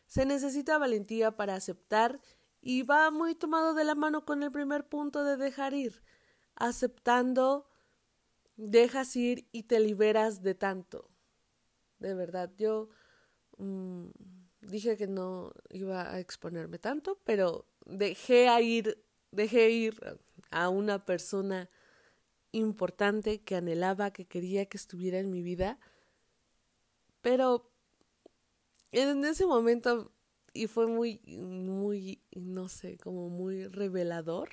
Se 0.07 0.25
necesita 0.25 0.79
valentía 0.79 1.37
para 1.37 1.55
aceptar 1.55 2.19
y 2.61 2.83
va 2.83 3.11
muy 3.11 3.35
tomado 3.35 3.75
de 3.75 3.85
la 3.85 3.95
mano 3.95 4.25
con 4.25 4.43
el 4.43 4.53
primer 4.53 4.87
punto 4.87 5.25
de 5.25 5.37
dejar 5.37 5.75
ir. 5.75 6.03
Aceptando, 6.55 7.69
dejas 8.57 9.15
ir 9.17 9.49
y 9.53 9.65
te 9.65 9.81
liberas 9.81 10.43
de 10.43 10.55
tanto 10.55 11.09
de 11.99 12.15
verdad, 12.15 12.51
yo, 12.57 12.89
mm, 13.59 14.07
dije 14.61 14.97
que 14.97 15.07
no 15.07 15.53
iba 15.71 16.13
a 16.13 16.21
exponerme 16.21 16.79
tanto, 16.79 17.19
pero 17.25 17.67
dejé 17.87 18.49
a 18.49 18.61
ir, 18.61 19.05
dejé 19.31 19.71
ir 19.71 20.01
a 20.51 20.69
una 20.69 21.05
persona 21.05 21.71
importante 22.53 23.43
que 23.43 23.57
anhelaba, 23.57 24.13
que 24.13 24.27
quería 24.27 24.67
que 24.67 24.77
estuviera 24.77 25.19
en 25.19 25.31
mi 25.31 25.43
vida. 25.43 25.79
Pero 27.21 27.71
en 28.93 29.25
ese 29.25 29.47
momento, 29.47 30.13
y 30.53 30.67
fue 30.67 30.87
muy, 30.87 31.21
muy, 31.27 32.23
no 32.35 32.69
sé, 32.69 32.97
como 32.99 33.29
muy 33.29 33.67
revelador, 33.67 34.49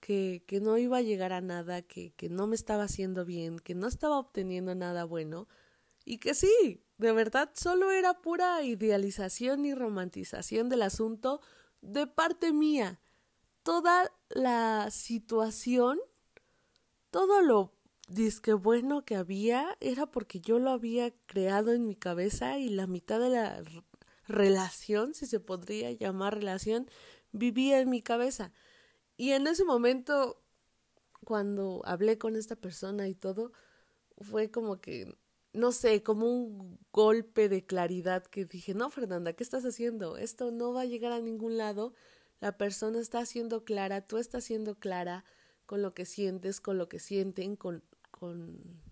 que, 0.00 0.44
que 0.46 0.60
no 0.60 0.78
iba 0.78 0.98
a 0.98 1.02
llegar 1.02 1.32
a 1.32 1.40
nada, 1.40 1.82
que, 1.82 2.12
que 2.14 2.28
no 2.28 2.46
me 2.46 2.56
estaba 2.56 2.84
haciendo 2.84 3.24
bien, 3.24 3.58
que 3.58 3.74
no 3.74 3.86
estaba 3.86 4.18
obteniendo 4.18 4.74
nada 4.74 5.04
bueno, 5.04 5.48
y 6.04 6.18
que 6.18 6.34
sí, 6.34 6.84
de 6.98 7.12
verdad 7.12 7.50
solo 7.54 7.92
era 7.92 8.20
pura 8.20 8.62
idealización 8.62 9.64
y 9.64 9.74
romantización 9.74 10.68
del 10.68 10.82
asunto 10.82 11.40
de 11.80 12.06
parte 12.06 12.52
mía. 12.52 13.00
Toda 13.62 14.11
la 14.34 14.90
situación 14.90 15.98
todo 17.10 17.42
lo 17.42 17.72
disque 18.08 18.54
bueno 18.54 19.04
que 19.04 19.16
había 19.16 19.76
era 19.80 20.06
porque 20.06 20.40
yo 20.40 20.58
lo 20.58 20.70
había 20.70 21.12
creado 21.26 21.72
en 21.72 21.86
mi 21.86 21.94
cabeza 21.94 22.58
y 22.58 22.68
la 22.68 22.86
mitad 22.86 23.20
de 23.20 23.30
la 23.30 23.62
relación, 24.26 25.14
si 25.14 25.26
se 25.26 25.40
podría 25.40 25.92
llamar 25.92 26.34
relación, 26.34 26.88
vivía 27.32 27.80
en 27.80 27.90
mi 27.90 28.02
cabeza. 28.02 28.52
Y 29.16 29.32
en 29.32 29.46
ese 29.46 29.64
momento, 29.64 30.42
cuando 31.24 31.82
hablé 31.84 32.18
con 32.18 32.36
esta 32.36 32.56
persona 32.56 33.08
y 33.08 33.14
todo, 33.14 33.52
fue 34.18 34.50
como 34.50 34.80
que, 34.80 35.14
no 35.52 35.72
sé, 35.72 36.02
como 36.02 36.26
un 36.26 36.78
golpe 36.92 37.48
de 37.48 37.66
claridad 37.66 38.24
que 38.24 38.44
dije, 38.46 38.74
no, 38.74 38.90
Fernanda, 38.90 39.34
¿qué 39.34 39.44
estás 39.44 39.64
haciendo? 39.64 40.16
Esto 40.16 40.50
no 40.50 40.72
va 40.72 40.82
a 40.82 40.86
llegar 40.86 41.12
a 41.12 41.20
ningún 41.20 41.58
lado. 41.58 41.94
La 42.42 42.58
persona 42.58 42.98
está 42.98 43.24
siendo 43.24 43.64
clara, 43.64 44.00
tú 44.00 44.18
estás 44.18 44.42
siendo 44.42 44.74
clara 44.74 45.24
con 45.64 45.80
lo 45.80 45.94
que 45.94 46.04
sientes, 46.04 46.60
con 46.60 46.76
lo 46.76 46.88
que 46.88 46.98
sienten, 46.98 47.54
con, 47.54 47.84
con 48.10 48.82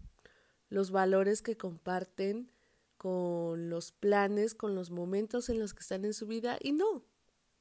los 0.69 0.93
valores 0.93 1.43
que 1.43 1.57
comparten, 1.57 2.49
con 2.97 3.69
los 3.69 3.91
planes, 3.91 4.55
con 4.55 4.77
los 4.77 4.93
momentos 4.93 5.49
en 5.49 5.59
los 5.59 5.75
que 5.75 5.81
están 5.81 6.05
en 6.05 6.15
su 6.15 6.29
vida 6.29 6.59
y 6.61 6.71
no. 6.71 7.05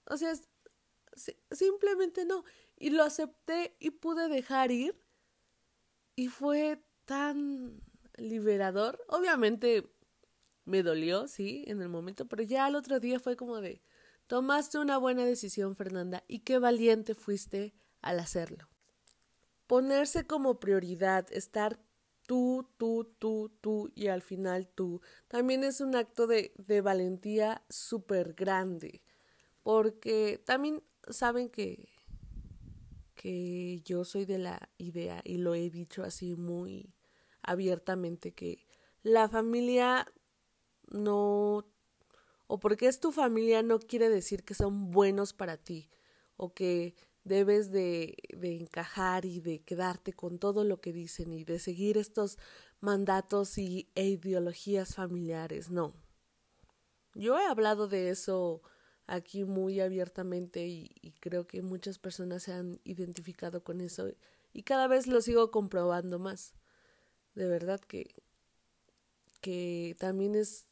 O 0.05 0.15
sea, 0.15 0.33
simplemente 1.49 2.23
no. 2.23 2.43
Y 2.77 2.91
lo 2.91 3.01
acepté 3.01 3.75
y 3.79 3.89
pude 3.89 4.29
dejar 4.29 4.69
ir 4.69 4.95
y 6.15 6.27
fue 6.27 6.83
tan 7.05 7.81
liberador. 8.15 9.03
Obviamente 9.07 9.91
me 10.65 10.83
dolió, 10.83 11.27
sí, 11.27 11.63
en 11.65 11.81
el 11.81 11.89
momento, 11.89 12.27
pero 12.27 12.43
ya 12.43 12.67
al 12.67 12.75
otro 12.75 12.99
día 12.99 13.19
fue 13.19 13.35
como 13.35 13.59
de, 13.59 13.81
tomaste 14.29 14.77
una 14.77 14.99
buena 14.99 15.25
decisión, 15.25 15.75
Fernanda, 15.75 16.23
y 16.27 16.41
qué 16.41 16.59
valiente 16.59 17.15
fuiste 17.15 17.73
al 17.99 18.19
hacerlo. 18.19 18.69
Ponerse 19.65 20.27
como 20.27 20.59
prioridad, 20.59 21.25
estar 21.33 21.79
tú, 22.27 22.69
tú, 22.77 23.11
tú, 23.17 23.51
tú 23.59 23.91
y 23.95 24.05
al 24.05 24.21
final 24.21 24.67
tú, 24.67 25.01
también 25.29 25.63
es 25.63 25.81
un 25.81 25.95
acto 25.95 26.27
de, 26.27 26.53
de 26.57 26.81
valentía 26.81 27.65
súper 27.69 28.35
grande, 28.35 29.01
porque 29.63 30.39
también 30.45 30.83
saben 31.09 31.49
que, 31.49 31.89
que 33.15 33.81
yo 33.83 34.05
soy 34.05 34.25
de 34.25 34.37
la 34.37 34.69
idea, 34.77 35.21
y 35.23 35.37
lo 35.37 35.55
he 35.55 35.71
dicho 35.71 36.03
así 36.03 36.35
muy 36.35 36.93
abiertamente, 37.41 38.35
que 38.35 38.67
la 39.01 39.27
familia 39.27 40.05
no, 40.91 41.65
o 42.51 42.59
porque 42.59 42.87
es 42.87 42.99
tu 42.99 43.11
familia 43.11 43.61
no 43.61 43.77
quiere 43.77 44.09
decir 44.09 44.43
que 44.43 44.55
son 44.55 44.89
buenos 44.89 45.33
para 45.33 45.55
ti, 45.57 45.87
o 46.35 46.51
que 46.51 46.95
debes 47.23 47.71
de, 47.71 48.17
de, 48.35 48.55
encajar 48.55 49.23
y 49.23 49.39
de 49.39 49.59
quedarte 49.59 50.13
con 50.13 50.39
todo 50.39 50.63
lo 50.63 50.81
que 50.81 50.91
dicen 50.91 51.31
y 51.31 51.43
de 51.43 51.59
seguir 51.59 51.95
estos 51.95 52.39
mandatos 52.79 53.59
y, 53.59 53.91
e 53.93 54.07
ideologías 54.07 54.95
familiares. 54.95 55.69
No. 55.69 55.93
Yo 57.13 57.37
he 57.37 57.45
hablado 57.45 57.87
de 57.87 58.09
eso 58.09 58.63
aquí 59.05 59.43
muy 59.43 59.79
abiertamente 59.79 60.65
y, 60.65 60.95
y 61.03 61.11
creo 61.11 61.45
que 61.45 61.61
muchas 61.61 61.99
personas 61.99 62.43
se 62.43 62.53
han 62.53 62.79
identificado 62.83 63.63
con 63.63 63.79
eso 63.79 64.09
y 64.53 64.63
cada 64.63 64.87
vez 64.87 65.05
lo 65.05 65.21
sigo 65.21 65.51
comprobando 65.51 66.17
más. 66.17 66.55
De 67.35 67.47
verdad 67.47 67.79
que, 67.79 68.15
que 69.39 69.95
también 69.99 70.33
es 70.33 70.68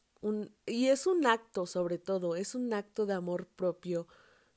y 0.66 0.86
es 0.86 1.06
un 1.06 1.26
acto 1.26 1.66
sobre 1.66 1.98
todo, 1.98 2.36
es 2.36 2.54
un 2.54 2.72
acto 2.72 3.06
de 3.06 3.14
amor 3.14 3.46
propio 3.46 4.06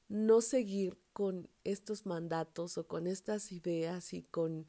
no 0.08 0.42
seguir 0.42 0.98
con 1.14 1.50
estos 1.64 2.06
mandatos 2.06 2.78
o 2.78 2.88
con 2.88 3.08
estas 3.08 3.52
ideas 3.52 4.14
y 4.14 4.24
con 4.24 4.66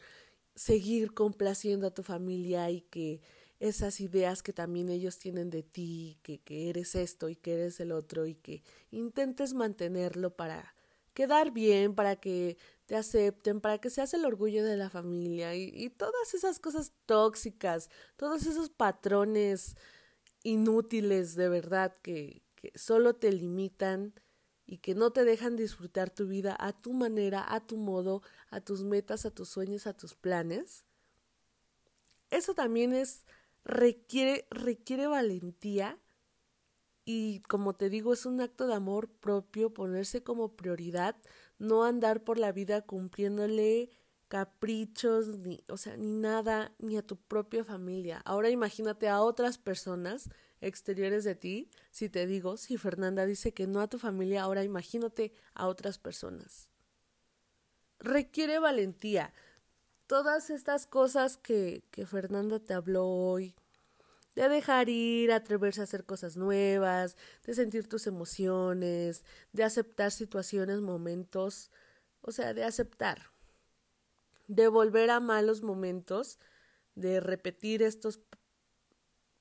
seguir 0.54 1.14
complaciendo 1.14 1.86
a 1.86 1.94
tu 1.94 2.02
familia 2.02 2.70
y 2.70 2.82
que 2.82 3.20
esas 3.58 4.00
ideas 4.00 4.42
que 4.42 4.52
también 4.52 4.88
ellos 4.88 5.18
tienen 5.18 5.50
de 5.50 5.62
ti, 5.62 6.18
que, 6.22 6.40
que 6.40 6.68
eres 6.68 6.94
esto 6.94 7.28
y 7.28 7.36
que 7.36 7.54
eres 7.54 7.80
el 7.80 7.92
otro 7.92 8.26
y 8.26 8.34
que 8.34 8.62
intentes 8.90 9.54
mantenerlo 9.54 10.36
para 10.36 10.74
quedar 11.14 11.52
bien, 11.52 11.94
para 11.94 12.16
que 12.16 12.56
te 12.86 12.96
acepten, 12.96 13.60
para 13.60 13.78
que 13.78 13.90
seas 13.90 14.14
el 14.14 14.24
orgullo 14.24 14.64
de 14.64 14.76
la 14.76 14.90
familia 14.90 15.54
y 15.54 15.90
todas 15.90 16.34
esas 16.34 16.58
cosas 16.58 16.92
tóxicas, 17.06 17.90
todos 18.16 18.46
esos 18.46 18.70
patrones 18.70 19.76
inútiles 20.42 21.34
de 21.34 21.48
verdad 21.48 21.96
que, 22.02 22.42
que 22.54 22.72
solo 22.74 23.14
te 23.14 23.32
limitan 23.32 24.14
y 24.66 24.78
que 24.78 24.94
no 24.94 25.12
te 25.12 25.24
dejan 25.24 25.56
disfrutar 25.56 26.10
tu 26.10 26.26
vida 26.26 26.56
a 26.58 26.72
tu 26.72 26.92
manera, 26.92 27.44
a 27.54 27.66
tu 27.66 27.76
modo, 27.76 28.22
a 28.50 28.60
tus 28.60 28.84
metas, 28.84 29.26
a 29.26 29.30
tus 29.30 29.48
sueños, 29.48 29.86
a 29.86 29.96
tus 29.96 30.14
planes. 30.14 30.84
Eso 32.30 32.54
también 32.54 32.92
es 32.92 33.26
requiere 33.64 34.46
requiere 34.50 35.06
valentía 35.06 35.98
y 37.04 37.40
como 37.40 37.74
te 37.74 37.90
digo 37.90 38.12
es 38.12 38.26
un 38.26 38.40
acto 38.40 38.66
de 38.66 38.74
amor 38.74 39.08
propio 39.08 39.74
ponerse 39.74 40.22
como 40.22 40.56
prioridad, 40.56 41.16
no 41.58 41.84
andar 41.84 42.24
por 42.24 42.38
la 42.38 42.52
vida 42.52 42.82
cumpliéndole 42.82 43.90
caprichos 44.32 45.28
ni 45.28 45.62
o 45.68 45.76
sea, 45.76 45.94
ni 45.98 46.10
nada 46.10 46.72
ni 46.78 46.96
a 46.96 47.02
tu 47.02 47.16
propia 47.16 47.64
familia. 47.64 48.22
Ahora 48.24 48.48
imagínate 48.48 49.06
a 49.10 49.20
otras 49.20 49.58
personas 49.58 50.30
exteriores 50.62 51.24
de 51.24 51.34
ti, 51.34 51.68
si 51.90 52.08
te 52.08 52.26
digo, 52.26 52.56
si 52.56 52.78
Fernanda 52.78 53.26
dice 53.26 53.52
que 53.52 53.66
no 53.66 53.82
a 53.82 53.88
tu 53.88 53.98
familia, 53.98 54.44
ahora 54.44 54.64
imagínate 54.64 55.34
a 55.52 55.66
otras 55.66 55.98
personas. 55.98 56.70
Requiere 57.98 58.58
valentía. 58.58 59.34
Todas 60.06 60.48
estas 60.48 60.86
cosas 60.86 61.36
que, 61.36 61.84
que 61.90 62.06
Fernanda 62.06 62.58
te 62.58 62.72
habló 62.72 63.06
hoy, 63.06 63.54
de 64.34 64.48
dejar 64.48 64.88
ir, 64.88 65.30
atreverse 65.30 65.82
a 65.82 65.84
hacer 65.84 66.06
cosas 66.06 66.38
nuevas, 66.38 67.18
de 67.44 67.52
sentir 67.52 67.86
tus 67.86 68.06
emociones, 68.06 69.26
de 69.52 69.62
aceptar 69.62 70.10
situaciones, 70.10 70.80
momentos, 70.80 71.70
o 72.22 72.32
sea, 72.32 72.54
de 72.54 72.64
aceptar, 72.64 73.31
de 74.54 74.68
volver 74.68 75.10
a 75.10 75.18
malos 75.18 75.62
momentos, 75.62 76.38
de 76.94 77.20
repetir 77.20 77.82
estos 77.82 78.20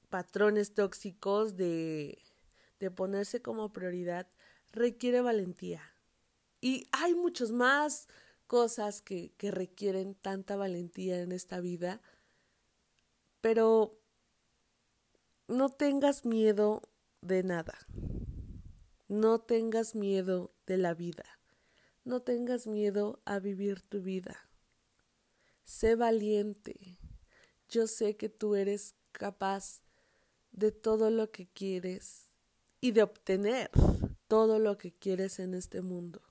patrones 0.09 0.73
tóxicos 0.73 1.57
de, 1.57 2.17
de 2.79 2.91
ponerse 2.91 3.41
como 3.41 3.73
prioridad 3.73 4.27
requiere 4.71 5.19
valentía. 5.19 5.81
Y 6.61 6.87
hay 6.93 7.13
muchas 7.13 7.51
más 7.51 8.07
cosas 8.47 9.01
que, 9.01 9.33
que 9.37 9.51
requieren 9.51 10.15
tanta 10.15 10.55
valentía 10.55 11.21
en 11.21 11.33
esta 11.33 11.59
vida, 11.59 12.01
pero 13.41 13.99
no 15.49 15.69
tengas 15.69 16.25
miedo 16.25 16.83
de 17.19 17.43
nada. 17.43 17.77
No 19.09 19.41
tengas 19.41 19.93
miedo 19.93 20.53
de 20.67 20.77
la 20.77 20.93
vida. 20.93 21.25
No 22.05 22.21
tengas 22.21 22.65
miedo 22.65 23.21
a 23.25 23.39
vivir 23.39 23.81
tu 23.81 24.01
vida. 24.01 24.50
Sé 25.63 25.95
valiente. 25.95 26.99
Yo 27.69 27.87
sé 27.87 28.17
que 28.17 28.29
tú 28.29 28.55
eres 28.55 28.95
capaz 29.11 29.81
de 30.51 30.71
todo 30.71 31.09
lo 31.09 31.31
que 31.31 31.47
quieres 31.47 32.35
y 32.81 32.91
de 32.91 33.03
obtener 33.03 33.71
todo 34.27 34.59
lo 34.59 34.77
que 34.77 34.91
quieres 34.91 35.39
en 35.39 35.53
este 35.53 35.81
mundo. 35.81 36.21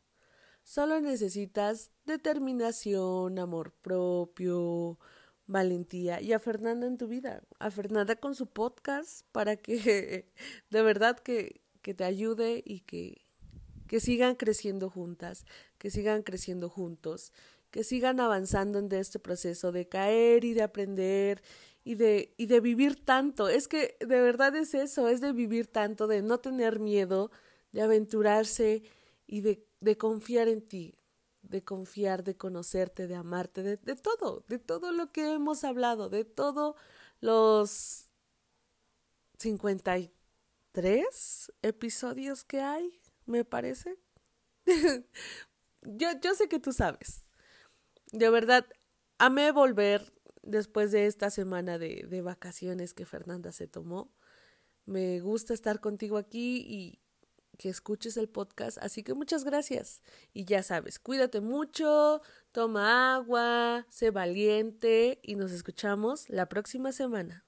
Solo 0.62 1.00
necesitas 1.00 1.90
determinación, 2.04 3.38
amor 3.38 3.72
propio, 3.82 4.98
valentía 5.46 6.20
y 6.20 6.32
a 6.32 6.38
Fernanda 6.38 6.86
en 6.86 6.96
tu 6.96 7.08
vida, 7.08 7.42
a 7.58 7.70
Fernanda 7.70 8.16
con 8.16 8.34
su 8.34 8.46
podcast 8.46 9.26
para 9.32 9.56
que 9.56 10.30
de 10.70 10.82
verdad 10.82 11.18
que, 11.18 11.60
que 11.82 11.94
te 11.94 12.04
ayude 12.04 12.62
y 12.64 12.80
que, 12.80 13.26
que 13.86 14.00
sigan 14.00 14.36
creciendo 14.36 14.90
juntas, 14.90 15.44
que 15.78 15.90
sigan 15.90 16.22
creciendo 16.22 16.68
juntos, 16.68 17.32
que 17.70 17.84
sigan 17.84 18.20
avanzando 18.20 18.78
en 18.78 18.92
este 18.92 19.18
proceso 19.18 19.72
de 19.72 19.88
caer 19.88 20.44
y 20.44 20.54
de 20.54 20.62
aprender 20.62 21.42
y 21.84 21.94
de, 21.94 22.34
y 22.36 22.46
de 22.46 22.60
vivir 22.60 23.04
tanto. 23.04 23.48
Es 23.48 23.68
que 23.68 23.96
de 24.00 24.20
verdad 24.20 24.54
es 24.56 24.74
eso, 24.74 25.08
es 25.08 25.20
de 25.20 25.32
vivir 25.32 25.66
tanto, 25.66 26.06
de 26.06 26.22
no 26.22 26.38
tener 26.38 26.80
miedo, 26.80 27.30
de 27.72 27.82
aventurarse 27.82 28.82
y 29.26 29.40
de, 29.40 29.66
de 29.80 29.96
confiar 29.96 30.48
en 30.48 30.62
ti, 30.62 30.94
de 31.42 31.64
confiar, 31.64 32.24
de 32.24 32.36
conocerte, 32.36 33.06
de 33.06 33.14
amarte, 33.14 33.62
de, 33.62 33.76
de 33.76 33.96
todo, 33.96 34.44
de 34.48 34.58
todo 34.58 34.92
lo 34.92 35.12
que 35.12 35.32
hemos 35.32 35.64
hablado, 35.64 36.08
de 36.08 36.24
todos 36.24 36.76
los 37.20 38.06
53 39.38 41.52
episodios 41.62 42.44
que 42.44 42.60
hay, 42.60 43.00
me 43.26 43.44
parece. 43.44 43.98
yo, 45.82 46.08
yo 46.20 46.34
sé 46.34 46.48
que 46.48 46.58
tú 46.58 46.72
sabes. 46.72 47.24
De 48.12 48.30
verdad, 48.30 48.66
amé 49.18 49.52
volver 49.52 50.12
después 50.42 50.92
de 50.92 51.06
esta 51.06 51.30
semana 51.30 51.78
de, 51.78 52.06
de 52.08 52.22
vacaciones 52.22 52.94
que 52.94 53.06
Fernanda 53.06 53.52
se 53.52 53.66
tomó. 53.66 54.12
Me 54.86 55.20
gusta 55.20 55.54
estar 55.54 55.80
contigo 55.80 56.16
aquí 56.16 56.64
y 56.66 57.00
que 57.60 57.68
escuches 57.68 58.16
el 58.16 58.28
podcast. 58.28 58.78
Así 58.78 59.02
que 59.02 59.12
muchas 59.12 59.44
gracias. 59.44 60.02
Y 60.32 60.46
ya 60.46 60.62
sabes, 60.62 60.98
cuídate 60.98 61.40
mucho, 61.40 62.22
toma 62.52 63.14
agua, 63.14 63.86
sé 63.90 64.10
valiente 64.10 65.20
y 65.22 65.34
nos 65.34 65.52
escuchamos 65.52 66.28
la 66.30 66.48
próxima 66.48 66.90
semana. 66.92 67.44